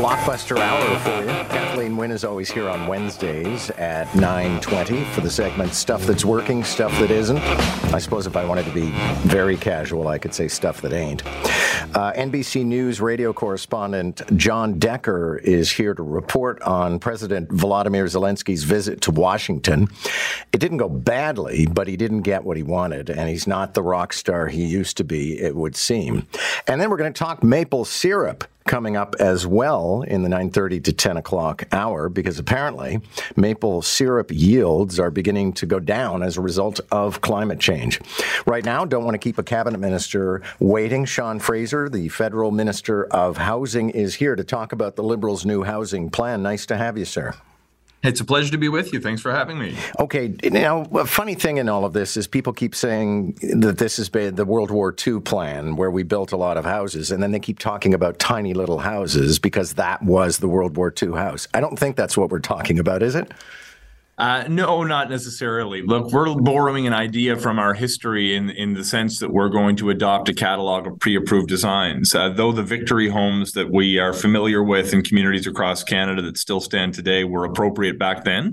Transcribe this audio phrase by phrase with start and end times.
[0.00, 1.26] blockbuster hour for you.
[1.50, 6.64] Kathleen Wynne is always here on Wednesdays at 9.20 for the segment Stuff That's Working,
[6.64, 7.36] Stuff That Isn't.
[7.92, 8.92] I suppose if I wanted to be
[9.28, 11.22] very casual, I could say stuff that ain't.
[11.94, 18.64] Uh, NBC News radio correspondent John Decker is here to report on President Volodymyr Zelensky's
[18.64, 19.86] visit to Washington.
[20.54, 23.82] It didn't go badly, but he didn't get what he wanted, and he's not the
[23.82, 26.26] rock star he used to be, it would seem.
[26.66, 30.78] And then we're going to talk maple syrup coming up as well in the 9:30
[30.84, 33.00] to 10 o'clock hour because apparently
[33.34, 38.00] maple syrup yields are beginning to go down as a result of climate change.
[38.46, 41.04] Right now, don't want to keep a cabinet minister waiting.
[41.04, 45.64] Sean Fraser, the federal minister of housing, is here to talk about the Liberals' new
[45.64, 46.40] housing plan.
[46.40, 47.34] Nice to have you, sir.
[48.02, 49.00] It's a pleasure to be with you.
[49.00, 49.76] Thanks for having me.
[49.98, 50.34] Okay.
[50.44, 54.08] Now, a funny thing in all of this is people keep saying that this is
[54.08, 57.40] the World War II plan where we built a lot of houses, and then they
[57.40, 61.46] keep talking about tiny little houses because that was the World War II house.
[61.52, 63.32] I don't think that's what we're talking about, is it?
[64.20, 65.80] Uh, no, not necessarily.
[65.80, 69.76] Look, we're borrowing an idea from our history in, in the sense that we're going
[69.76, 72.14] to adopt a catalog of pre approved designs.
[72.14, 76.36] Uh, though the victory homes that we are familiar with in communities across Canada that
[76.36, 78.52] still stand today were appropriate back then,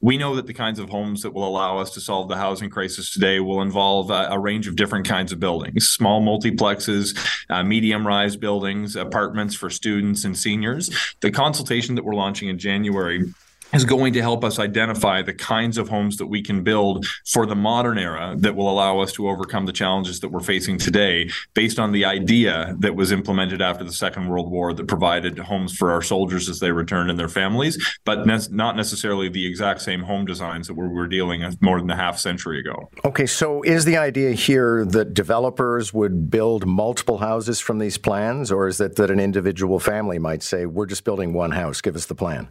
[0.00, 2.70] we know that the kinds of homes that will allow us to solve the housing
[2.70, 7.18] crisis today will involve a, a range of different kinds of buildings small multiplexes,
[7.50, 10.90] uh, medium rise buildings, apartments for students and seniors.
[11.22, 13.24] The consultation that we're launching in January
[13.72, 17.44] is going to help us identify the kinds of homes that we can build for
[17.44, 21.28] the modern era that will allow us to overcome the challenges that we're facing today
[21.54, 25.76] based on the idea that was implemented after the Second World War that provided homes
[25.76, 29.82] for our soldiers as they returned and their families, but ne- not necessarily the exact
[29.82, 32.90] same home designs that we were dealing with more than a half century ago.
[33.04, 38.50] Okay, so is the idea here that developers would build multiple houses from these plans,
[38.50, 41.96] or is it that an individual family might say, we're just building one house, give
[41.96, 42.48] us the plan?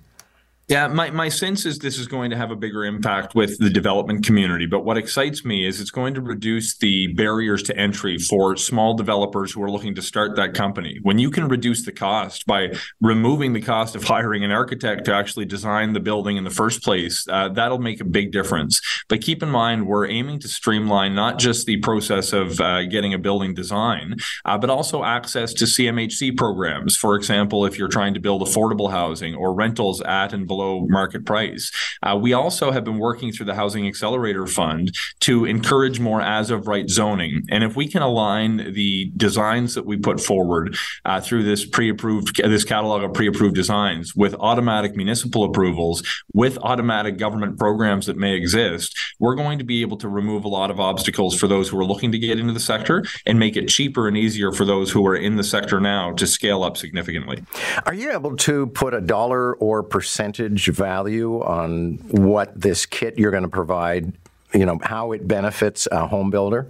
[0.69, 3.69] Yeah, my, my sense is this is going to have a bigger impact with the
[3.69, 4.65] development community.
[4.65, 8.93] But what excites me is it's going to reduce the barriers to entry for small
[8.93, 10.99] developers who are looking to start that company.
[11.03, 15.13] When you can reduce the cost by removing the cost of hiring an architect to
[15.13, 18.81] actually design the building in the first place, uh, that'll make a big difference.
[19.07, 23.13] But keep in mind, we're aiming to streamline not just the process of uh, getting
[23.13, 26.97] a building design, uh, but also access to CMHC programs.
[26.97, 30.87] For example, if you're trying to build affordable housing or rentals at and below below
[30.89, 31.71] market price.
[32.01, 36.49] Uh, we also have been working through the Housing Accelerator Fund to encourage more as
[36.49, 37.43] of right zoning.
[37.49, 40.75] And if we can align the designs that we put forward
[41.05, 46.01] uh, through this pre-approved this catalog of pre-approved designs with automatic municipal approvals,
[46.33, 50.47] with automatic government programs that may exist, we're going to be able to remove a
[50.47, 53.55] lot of obstacles for those who are looking to get into the sector and make
[53.55, 56.77] it cheaper and easier for those who are in the sector now to scale up
[56.77, 57.43] significantly.
[57.85, 63.31] Are you able to put a dollar or percentage value on what this kit you're
[63.31, 64.13] going to provide,
[64.53, 66.67] you know, how it benefits a home builder?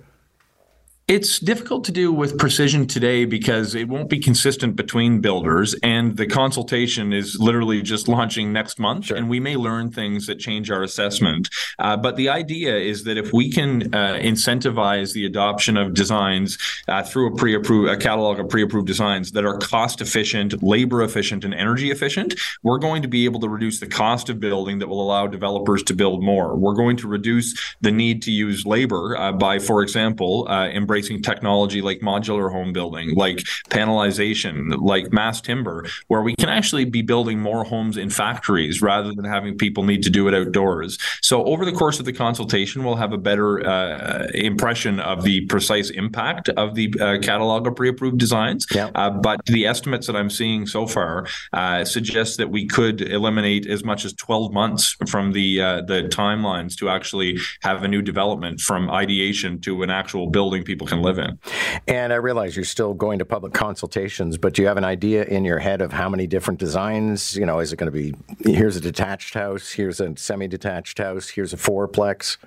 [1.07, 6.17] It's difficult to do with precision today because it won't be consistent between builders, and
[6.17, 9.15] the consultation is literally just launching next month, sure.
[9.15, 11.47] and we may learn things that change our assessment.
[11.79, 16.57] Uh, but the idea is that if we can uh, incentivize the adoption of designs
[16.89, 21.45] uh, through a pre-approved a catalog of pre-approved designs that are cost efficient, labor efficient,
[21.45, 24.89] and energy efficient, we're going to be able to reduce the cost of building that
[24.89, 26.57] will allow developers to build more.
[26.57, 30.96] We're going to reduce the need to use labor uh, by, for example, uh, embracing
[30.97, 33.37] embracing technology like modular home building, like
[33.69, 39.13] panelization, like mass timber, where we can actually be building more homes in factories rather
[39.13, 40.97] than having people need to do it outdoors.
[41.21, 45.41] So over the course of the consultation, we'll have a better uh, impression of the
[45.45, 48.65] precise impact of the uh, catalog of pre-approved designs.
[48.95, 53.67] Uh, but the estimates that I'm seeing so far uh, suggest that we could eliminate
[53.67, 58.01] as much as 12 months from the uh, the timelines to actually have a new
[58.01, 61.39] development from ideation to an actual building people can live in.
[61.87, 65.23] And I realize you're still going to public consultations, but do you have an idea
[65.23, 67.35] in your head of how many different designs?
[67.35, 70.97] You know, is it going to be here's a detached house, here's a semi detached
[70.97, 72.37] house, here's a fourplex?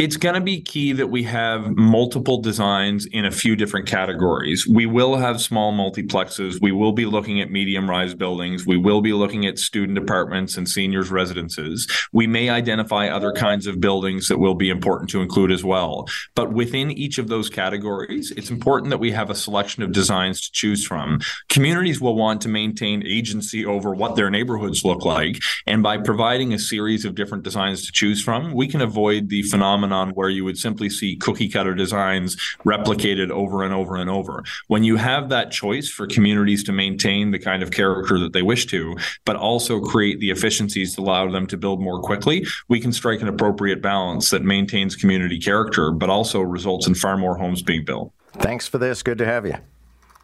[0.00, 4.66] It's going to be key that we have multiple designs in a few different categories.
[4.66, 6.58] We will have small multiplexes.
[6.58, 8.66] We will be looking at medium rise buildings.
[8.66, 11.86] We will be looking at student apartments and seniors residences.
[12.14, 16.08] We may identify other kinds of buildings that will be important to include as well.
[16.34, 20.40] But within each of those categories, it's important that we have a selection of designs
[20.40, 21.20] to choose from.
[21.50, 25.42] Communities will want to maintain agency over what their neighborhoods look like.
[25.66, 29.42] And by providing a series of different designs to choose from, we can avoid the
[29.42, 34.08] phenomenon phenomenon where you would simply see cookie cutter designs replicated over and over and
[34.08, 34.44] over.
[34.68, 38.42] When you have that choice for communities to maintain the kind of character that they
[38.42, 42.80] wish to, but also create the efficiencies to allow them to build more quickly, we
[42.80, 47.36] can strike an appropriate balance that maintains community character, but also results in far more
[47.36, 48.12] homes being built.
[48.34, 49.02] Thanks for this.
[49.02, 49.54] Good to have you.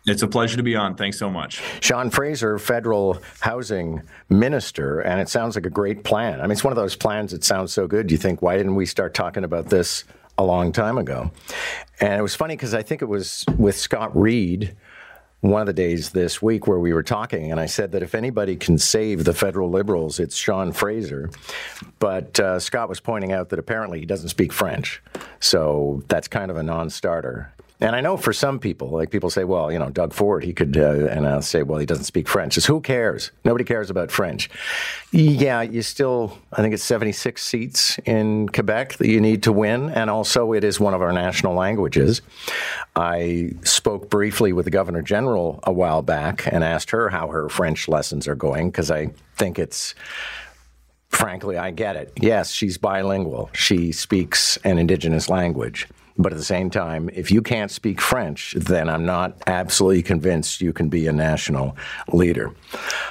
[0.06, 0.94] It's a pleasure to be on.
[0.94, 1.61] Thanks so much.
[1.81, 6.41] Sean Fraser, federal housing minister, and it sounds like a great plan.
[6.41, 8.12] I mean, it's one of those plans that sounds so good.
[8.12, 10.05] You think, why didn't we start talking about this
[10.38, 11.32] a long time ago?
[12.00, 14.76] And it was funny because I think it was with Scott Reid
[15.41, 18.14] one of the days this week where we were talking, and I said that if
[18.14, 21.31] anybody can save the federal liberals, it's Sean Fraser.
[21.99, 25.02] But uh, Scott was pointing out that apparently he doesn't speak French,
[25.41, 27.52] so that's kind of a non-starter.
[27.78, 30.55] And I know for some people, like people say, well, you know, Doug Ford, he
[30.55, 32.56] could, uh, and I'll say, well, he doesn't speak French.
[32.56, 33.32] It's who cares?
[33.44, 34.49] Nobody cares about French.
[35.12, 39.90] Yeah, you still, I think it's 76 seats in Quebec that you need to win.
[39.90, 42.23] And also, it is one of our national languages.
[42.94, 47.50] I spoke briefly with the Governor General a while back and asked her how her
[47.50, 49.94] French lessons are going because I think it's
[51.11, 52.12] frankly, I get it.
[52.20, 53.49] Yes, she's bilingual.
[53.52, 55.88] She speaks an indigenous language.
[56.18, 60.60] But at the same time, if you can't speak French, then I'm not absolutely convinced
[60.60, 61.76] you can be a national
[62.12, 62.52] leader.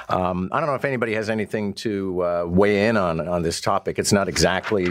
[0.08, 3.60] Um, I don't know if anybody has anything to uh, weigh in on on this
[3.60, 3.98] topic.
[3.98, 4.88] It's not exactly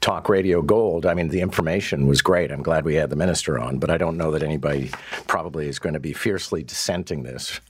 [0.00, 1.06] talk radio gold.
[1.06, 2.50] I mean, the information was great.
[2.50, 4.90] I'm glad we had the minister on, but I don't know that anybody
[5.26, 7.60] probably is going to be fiercely dissenting this.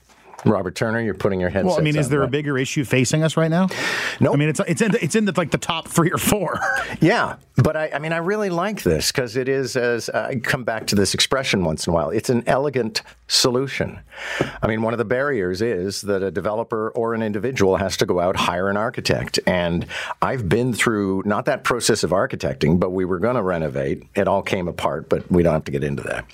[0.45, 1.65] Robert Turner, you're putting your head.
[1.65, 3.67] Well, I mean, is there a bigger issue facing us right now?
[3.67, 3.77] No,
[4.21, 4.35] nope.
[4.35, 6.61] I mean, it's it's in the, it's in the, like the top three or four.
[7.01, 10.65] yeah, but I, I mean, I really like this because it is as I come
[10.65, 12.11] back to this expression once in a while.
[12.11, 13.99] It's an elegant solution.
[14.63, 18.07] I mean, one of the barriers is that a developer or an individual has to
[18.07, 19.87] go out hire an architect, and
[20.23, 24.05] I've been through not that process of architecting, but we were going to renovate.
[24.15, 26.25] It all came apart, but we don't have to get into that.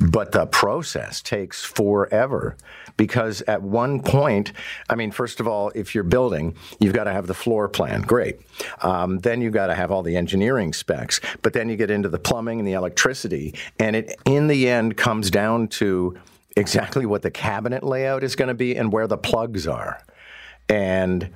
[0.00, 2.56] But the process takes forever
[2.96, 4.52] because at one point,
[4.88, 8.02] I mean, first of all, if you're building, you've got to have the floor plan.
[8.02, 8.40] Great.
[8.82, 11.20] Um, then you've got to have all the engineering specs.
[11.42, 14.96] But then you get into the plumbing and the electricity, and it in the end
[14.96, 16.18] comes down to
[16.56, 20.02] exactly what the cabinet layout is going to be and where the plugs are.
[20.68, 21.30] And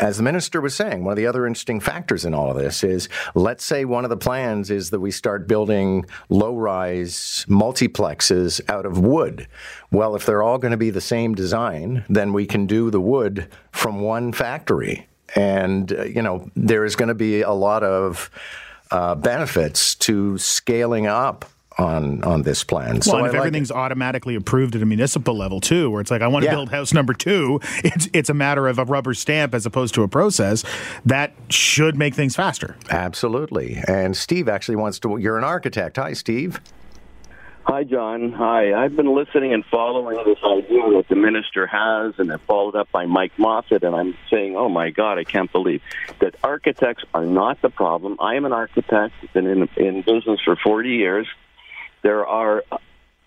[0.00, 2.84] as the minister was saying, one of the other interesting factors in all of this
[2.84, 8.60] is let's say one of the plans is that we start building low rise multiplexes
[8.68, 9.48] out of wood.
[9.90, 13.00] Well, if they're all going to be the same design, then we can do the
[13.00, 15.06] wood from one factory.
[15.34, 18.30] And, uh, you know, there is going to be a lot of
[18.90, 21.44] uh, benefits to scaling up
[21.78, 23.02] on on this plan.
[23.02, 23.76] So well, if like everything's it.
[23.76, 26.54] automatically approved at a municipal level too, where it's like I want to yeah.
[26.54, 30.02] build house number two, it's it's a matter of a rubber stamp as opposed to
[30.02, 30.64] a process.
[31.04, 32.76] That should make things faster.
[32.90, 33.82] Absolutely.
[33.86, 35.18] And Steve actually wants to.
[35.18, 35.96] You're an architect.
[35.96, 36.60] Hi, Steve.
[37.64, 38.30] Hi, John.
[38.30, 38.72] Hi.
[38.74, 42.92] I've been listening and following this idea that the minister has, and then followed up
[42.92, 45.82] by Mike Moffatt, and I'm saying, oh my God, I can't believe
[46.20, 48.18] that architects are not the problem.
[48.20, 51.26] I am an architect, been in, in business for 40 years.
[52.06, 52.62] There are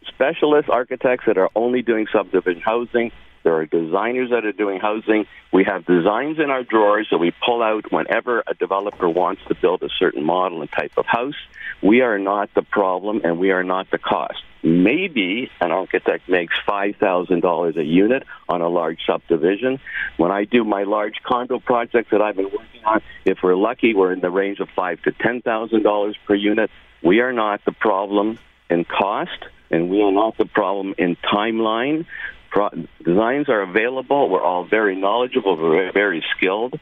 [0.07, 3.11] specialist architects that are only doing subdivision housing.
[3.43, 5.25] There are designers that are doing housing.
[5.51, 9.55] We have designs in our drawers that we pull out whenever a developer wants to
[9.55, 11.35] build a certain model and type of house.
[11.83, 14.41] We are not the problem and we are not the cost.
[14.63, 19.81] Maybe an architect makes $5,000 a unit on a large subdivision.
[20.15, 23.93] When I do my large condo projects that I've been working on, if we're lucky,
[23.93, 26.71] we're in the range of five to $10,000 per unit.
[27.03, 28.39] We are not the problem
[28.69, 32.05] in cost, and we not the problem in timeline.
[32.51, 32.69] Pro-
[33.03, 34.29] designs are available.
[34.29, 36.79] We're all very knowledgeable, we're very skilled.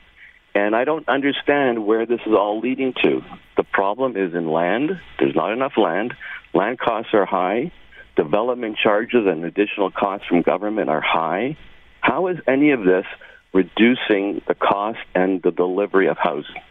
[0.56, 3.22] And I don't understand where this is all leading to.
[3.58, 5.00] The problem is in land.
[5.20, 6.14] There's not enough land.
[6.54, 7.72] Land costs are high.
[8.16, 11.58] Development charges and additional costs from government are high.
[12.02, 13.06] How is any of this
[13.54, 16.62] reducing the cost and the delivery of housing?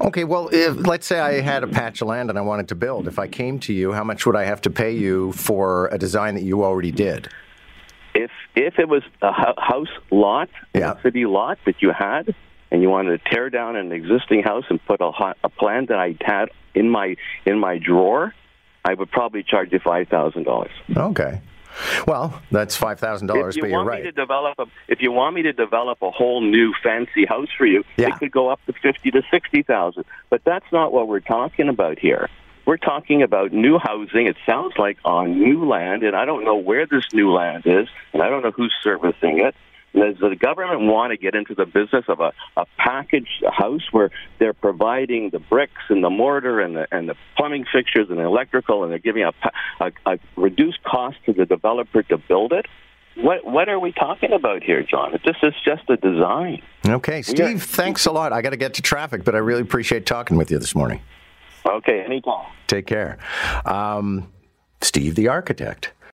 [0.00, 2.74] Okay, well, if, let's say I had a patch of land and I wanted to
[2.74, 3.08] build.
[3.08, 5.98] If I came to you, how much would I have to pay you for a
[5.98, 7.28] design that you already did?
[8.14, 10.92] If if it was a house lot, yeah.
[10.92, 12.34] a city lot that you had,
[12.70, 15.10] and you wanted to tear down an existing house and put a,
[15.42, 18.32] a plan that I had in my in my drawer,
[18.84, 20.72] I would probably charge you five thousand dollars.
[20.96, 21.40] Okay.
[22.06, 23.56] Well, that's five thousand dollars.
[23.58, 24.02] But you're right.
[24.02, 27.66] to develop a, if you want me to develop a whole new fancy house for
[27.66, 28.08] you, yeah.
[28.08, 30.04] it could go up to fifty to sixty thousand.
[30.30, 32.28] But that's not what we're talking about here.
[32.66, 34.26] We're talking about new housing.
[34.26, 37.88] It sounds like on new land, and I don't know where this new land is,
[38.12, 39.54] and I don't know who's servicing it.
[39.94, 44.10] Does the government want to get into the business of a, a packaged house where
[44.38, 48.24] they're providing the bricks and the mortar and the, and the plumbing fixtures and the
[48.24, 49.32] electrical and they're giving a,
[49.80, 52.66] a, a reduced cost to the developer to build it?
[53.16, 55.12] What what are we talking about here, John?
[55.24, 56.62] This is just a design.
[56.84, 58.32] Okay, Steve, thanks a lot.
[58.32, 61.00] I got to get to traffic, but I really appreciate talking with you this morning.
[61.64, 62.46] Okay, anytime.
[62.66, 63.18] Take care.
[63.64, 64.32] Um,
[64.80, 65.92] Steve, the architect.